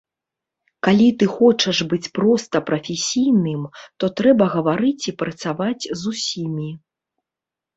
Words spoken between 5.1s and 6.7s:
і працаваць з усімі.